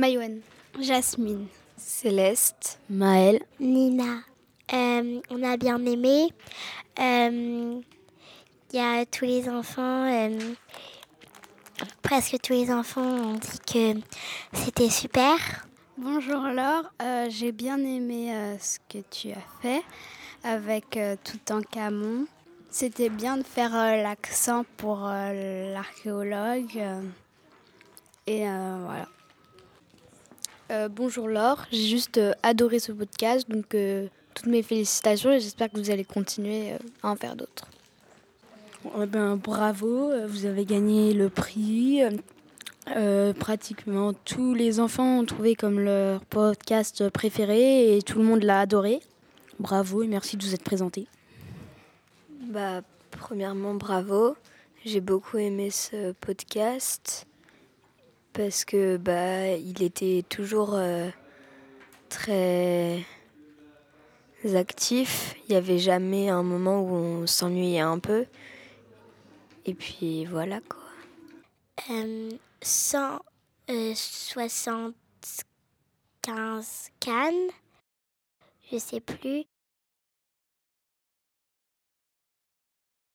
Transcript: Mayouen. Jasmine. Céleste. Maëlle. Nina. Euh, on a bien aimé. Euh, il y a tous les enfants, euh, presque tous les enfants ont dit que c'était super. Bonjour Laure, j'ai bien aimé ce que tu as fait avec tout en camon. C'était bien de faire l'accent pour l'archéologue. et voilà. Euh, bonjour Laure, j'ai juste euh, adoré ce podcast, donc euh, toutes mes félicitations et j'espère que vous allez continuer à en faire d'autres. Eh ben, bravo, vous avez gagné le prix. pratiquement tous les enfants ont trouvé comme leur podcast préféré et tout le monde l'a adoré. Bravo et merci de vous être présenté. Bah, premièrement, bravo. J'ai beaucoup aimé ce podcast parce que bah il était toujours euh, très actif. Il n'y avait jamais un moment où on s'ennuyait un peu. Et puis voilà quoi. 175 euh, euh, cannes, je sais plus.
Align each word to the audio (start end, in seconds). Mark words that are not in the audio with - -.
Mayouen. 0.00 0.40
Jasmine. 0.80 1.46
Céleste. 1.76 2.80
Maëlle. 2.88 3.42
Nina. 3.60 4.20
Euh, 4.72 5.20
on 5.28 5.42
a 5.42 5.56
bien 5.58 5.84
aimé. 5.84 6.28
Euh, 6.98 7.80
il 8.72 8.78
y 8.78 8.78
a 8.78 9.04
tous 9.04 9.26
les 9.26 9.48
enfants, 9.50 10.04
euh, 10.10 10.38
presque 12.02 12.38
tous 12.42 12.52
les 12.54 12.70
enfants 12.72 13.02
ont 13.02 13.34
dit 13.34 13.60
que 13.70 13.96
c'était 14.56 14.88
super. 14.88 15.36
Bonjour 15.98 16.40
Laure, 16.44 16.90
j'ai 17.28 17.52
bien 17.52 17.76
aimé 17.78 18.32
ce 18.60 18.78
que 18.88 18.96
tu 19.10 19.32
as 19.32 19.46
fait 19.60 19.82
avec 20.44 20.98
tout 21.24 21.52
en 21.52 21.60
camon. 21.60 22.24
C'était 22.70 23.08
bien 23.10 23.36
de 23.36 23.42
faire 23.42 23.70
l'accent 23.72 24.64
pour 24.78 25.00
l'archéologue. 25.04 26.80
et 28.26 28.46
voilà. 28.46 29.06
Euh, 30.70 30.88
bonjour 30.88 31.26
Laure, 31.26 31.64
j'ai 31.72 31.78
juste 31.88 32.18
euh, 32.18 32.30
adoré 32.44 32.78
ce 32.78 32.92
podcast, 32.92 33.50
donc 33.50 33.74
euh, 33.74 34.06
toutes 34.34 34.46
mes 34.46 34.62
félicitations 34.62 35.32
et 35.32 35.40
j'espère 35.40 35.68
que 35.68 35.76
vous 35.76 35.90
allez 35.90 36.04
continuer 36.04 36.74
à 37.02 37.08
en 37.10 37.16
faire 37.16 37.34
d'autres. 37.34 37.64
Eh 39.02 39.06
ben, 39.06 39.34
bravo, 39.34 40.12
vous 40.28 40.46
avez 40.46 40.64
gagné 40.64 41.12
le 41.12 41.28
prix. 41.28 42.02
pratiquement 43.40 44.12
tous 44.12 44.54
les 44.54 44.78
enfants 44.78 45.18
ont 45.18 45.24
trouvé 45.24 45.56
comme 45.56 45.80
leur 45.80 46.24
podcast 46.26 47.08
préféré 47.10 47.96
et 47.98 48.02
tout 48.02 48.18
le 48.20 48.24
monde 48.24 48.44
l'a 48.44 48.60
adoré. 48.60 49.00
Bravo 49.58 50.04
et 50.04 50.06
merci 50.06 50.36
de 50.36 50.44
vous 50.44 50.54
être 50.54 50.62
présenté. 50.62 51.08
Bah, 52.46 52.82
premièrement, 53.10 53.74
bravo. 53.74 54.36
J'ai 54.84 55.00
beaucoup 55.00 55.36
aimé 55.38 55.70
ce 55.70 56.12
podcast 56.12 57.26
parce 58.32 58.64
que 58.64 58.96
bah 58.96 59.48
il 59.48 59.82
était 59.82 60.24
toujours 60.28 60.74
euh, 60.74 61.08
très 62.08 63.04
actif. 64.54 65.34
Il 65.46 65.52
n'y 65.52 65.56
avait 65.56 65.78
jamais 65.78 66.28
un 66.28 66.42
moment 66.42 66.80
où 66.82 66.94
on 66.94 67.26
s'ennuyait 67.26 67.80
un 67.80 67.98
peu. 67.98 68.26
Et 69.66 69.74
puis 69.74 70.24
voilà 70.26 70.60
quoi. 70.60 70.78
175 72.62 73.32
euh, 74.88 76.58
euh, 76.58 76.62
cannes, 77.00 77.48
je 78.70 78.78
sais 78.78 79.00
plus. 79.00 79.46